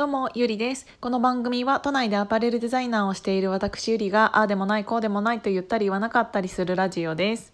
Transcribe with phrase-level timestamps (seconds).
[0.00, 0.86] どうも、ゆりです。
[0.98, 7.52] この番組は都内でアパレルデザイナーをしている私ゆりが、ああでもない、こうでもないと言ったり言わなかったりするラジオです。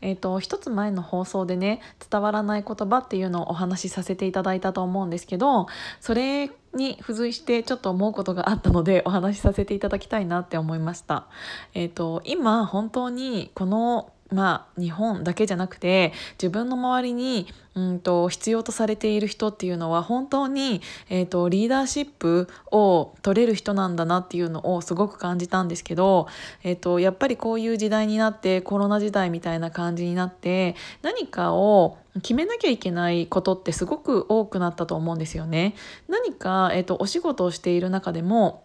[0.00, 5.66] えっ、ー、と、一つ前の放送でね、伝わらない言葉っていうのをお話しさせていただいたと思うんですけど、
[6.00, 11.26] それに付随してちょっと思うことがあったのでお話しさせていただきたいなって思いました。
[11.74, 26.28] えっ、ー、と、今本当にこのまあ、日本だけじゃなくて自分の周りにうんと必要とされている人っていうのは本当に、えーと、リーダーシップを取れる人なんだなっていうのをすごく感じたんですけど、
[26.62, 35.74] えーと、やっぱりこういう時代になってコロナ時代みたいな感じになって何かを決めなきゃいけないことってすごく多くなったと思うんですよね。
[36.08, 38.64] 何か、えーとお仕事をしている中でも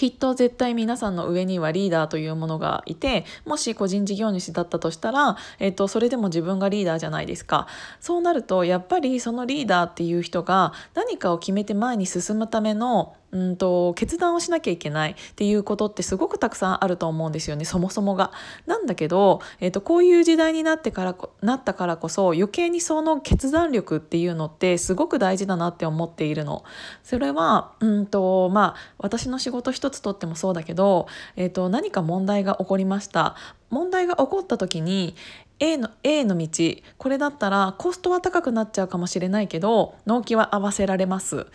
[0.00, 7.66] きっと絶対皆さんの上にはリーダーというものがいてもし個人事業主だったとしたら、えっと、それでも自分がリーダーじゃないですか。
[8.00, 18.32] そうなるとやっぱりそのリーダーっていう人が何かを決めて前に進むためのうんと決断をしなきゃいけないっていうことってすごくたくさんあると思うんですよねそもそもが。
[18.66, 26.64] なんだけど、えーと、こういう時代になってからなったからこそ余計にその決断力っていうのってすごく大事だなって思っているの。
[27.02, 33.36] それはうんとまあ私の仕事一つとってもそうだけど、えーと、何か問題が起こりました。
[33.70, 35.14] 問題が起こった時に
[35.60, 36.48] A の A の道
[36.96, 41.46] これだったらコストは高くなっちゃうかもしれないけど納期は合わせられます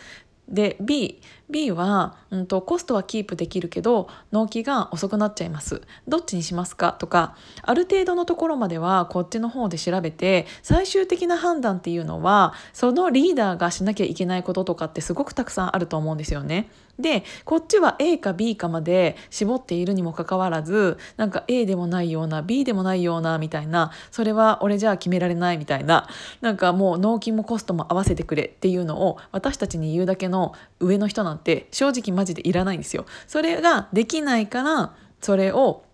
[0.48, 6.94] で B, B は、うんと、コストはキープできるけど納期が遅くなっちゃいますどっちにしますか？
[6.94, 16.70] とかある程度のところまではこっちの方で調べて最終的な判断っていうのはそのリーダーがしなきゃいけないこととかってすごくたくさんあると思うんですよね。
[17.00, 26.08] でこっちは A か B かまで絞っているにもかかわらずなんか A でもないような B でもないようなみたいなそれは俺じゃあ決められないみたいな
[26.42, 33.06] なんかもう納金もコストも合わせてくれっていうのを私たちに言うだけの上の人なんて正直マジでいらないんですよ。
[33.28, 35.85] それができないからそれを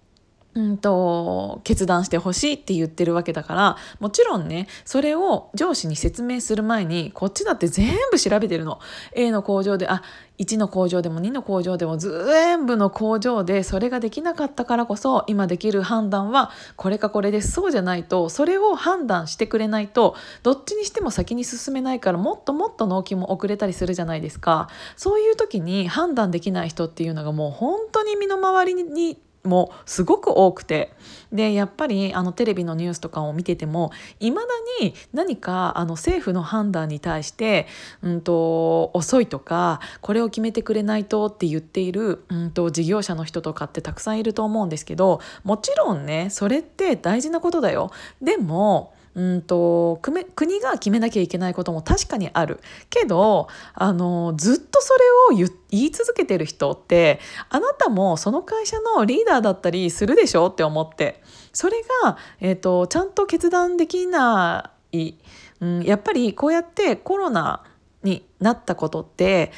[0.53, 8.79] うんと決断してほしいって言ってるわけだからもちろんねそれを上司に説明する前にこっちだって全部調べてるの。
[9.13, 10.03] A の工場であ
[10.39, 24.67] 1の工場でも2の工場でも全部の工場でそれができなかったからこそ今できる判断はこれかこれですそうじゃないとそれを判断してくれないとどっちにしても先に進めないからもっともっと納期も遅れたりするじゃないですか。
[24.97, 30.93] そういう時に判断できない人っていうのがもう本当に身の回りにもすごく多くて
[31.31, 34.47] でやっぱりあのテレビのニュースとかを見ててもいまだ
[34.81, 37.67] に何かあの政府の判断に対して、
[38.01, 47.91] うんと、遅いとかこれを決めてくれないとって言っている、うんと事業者の人とかってたくさんいると思うんですけどもちろんねそれって大事なことだよ。
[48.21, 52.59] でもうんと国が決めなきゃいけないことも確かにある。
[52.89, 54.93] けどあのずっとそ
[55.33, 61.21] れを言い続けてる人ってあなたもその会社のリーダーだったりするでしょって思って。
[61.53, 65.15] それが、えーと、ちゃんと決断できない、
[65.59, 67.63] うん、やっぱりこうやってコロナ
[68.03, 69.51] になったことって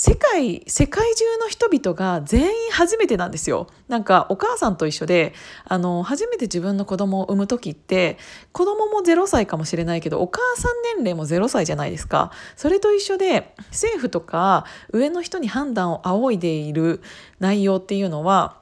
[0.00, 3.66] 世界世界中の人々が全員初めてなんですよ。
[3.88, 8.16] なんかお母さんと一緒であの初めて自分の子供を産む時って
[8.52, 12.30] 子供も0歳かもしれないけどお母さん年齢も0歳じゃないですか。
[12.54, 17.02] それと一緒で政府とか上の人に判断を仰いでいる
[17.40, 18.58] 内容っていうのは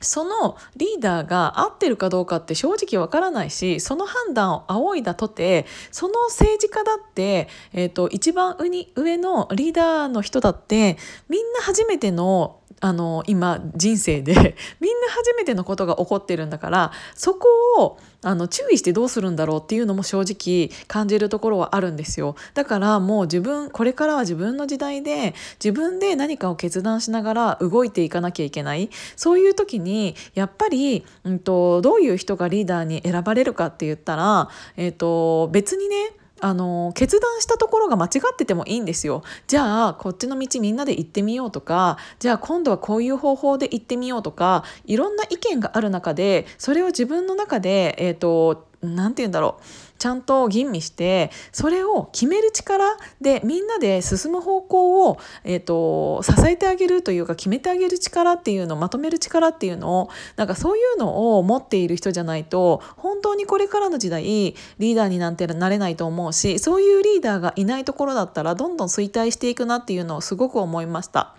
[0.00, 8.56] そのリーダーが合ってるかどうかって正直わからないしその判断を仰いだとてその政治家だって、えーと、一番
[8.94, 10.98] 上のリーダーの人だって
[11.28, 14.34] みんな初めてのあの今人生で
[14.80, 17.48] みんな初めてのことが起こってるんだからそこ
[17.78, 22.34] をあの注意してどうするんだろうっていうのも正直感じるところはあるんですよ。
[22.54, 28.90] だからもう自分これからは自分の時代で自分で何かを決断しながら動いていかなきゃいけない。
[29.14, 39.22] そういう時にやっぱり、うんと、どういう人がリーダーに選ばれるかって言ったら、えーと別にねあの決断したところが間違っててもいいんですよ。
[39.46, 49.62] じゃあこっちの道みんなで行ってみようとかじゃあ今度はこういう方法で行ってみようとかいろんな意見がある中でそれを自分の中でえっ、ー、と何て言うんだろう
[49.98, 71.34] ちゃんと吟味してそれを決める力でみんなで進む方向を、えーと、支えてあげるというか決めてあげる力っていうのをまとめる力っていうのをなんかそういうのを持っている人じゃないと本当にこれからの時代リーダーになんてなれないと思うしそういうリーダーがいないところだったらどんどん衰退していくなっていうのをすごく思いました。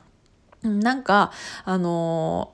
[0.63, 1.31] なんか
[1.65, 2.53] あの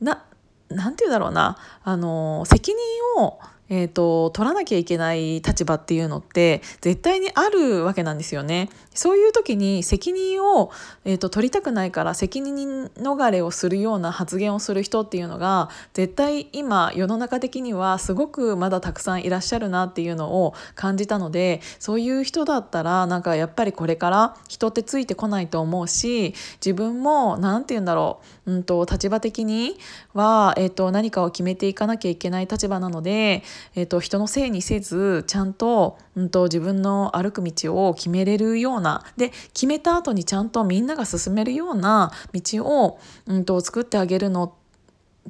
[0.00, 0.24] な
[0.70, 3.38] なんて言うんだろうなあの責任を
[3.68, 8.68] えーと、取らなきゃいけない立場っていうのって絶対にあるわけなんですよね。
[8.94, 10.70] そういう時に責任を、
[11.04, 26.34] えーと、取りたくないから責任逃れをするような発言をする人っていうのが絶対今世の中的にはすごくまだたくさんいらっしゃるなっていうのを感じたのでそういう人だったらなんかやっぱりこれから人ってついてこないと思うし
[26.64, 29.76] 自分も何て言うんだろう、うんと、立場的に
[30.12, 33.42] は、えーと、何かを決めていかなきゃいけない立場なので、
[33.74, 44.54] えーと、人のせいにせずちゃんと,、うん、と自分の歩く道を決めれるようなで決めた後にちゃんとみんなが進めるような道を、うんと、作ってあげるの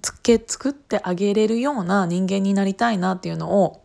[0.03, 3.85] つけ作ってあげれるような人間になりたいなっていうのを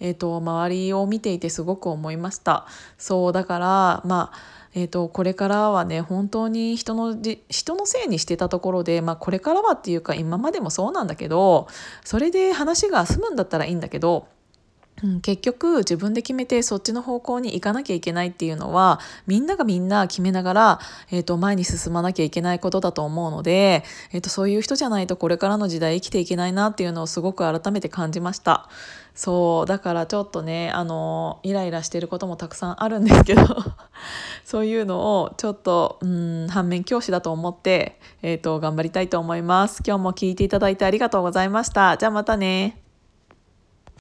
[0.00, 2.66] えと周りを見ていてすごく思いました。
[2.98, 7.16] そうだからまあえーと、これからはね本当に人の
[7.48, 11.66] 人のせいにしてたところで、まあ、これからはっていうか今までもそうなんだけど
[12.04, 14.28] それで話が済むんだったらいいんだけど
[15.02, 20.80] うん、結局自分で決めてそっちの方向に行かなきゃいけないっていうのはみんながみんな決めながら、
[21.10, 28.68] えー、と前に進まなきゃいけないことだと思うので、えー、とそういう人じゃないとこれからの時代生きていけないなっていうのをすごく改めて感じました。
[29.14, 33.42] そうだからちょっとねあのイライラしてることもたくさんあるんですけど
[34.44, 39.82] そういうのをちょっとうん反面教師だと思って、えー、と頑張りたいと思います。
[39.86, 41.96] 今日も聞いていただいてありがとうございました。
[41.96, 42.89] じゃあまたね。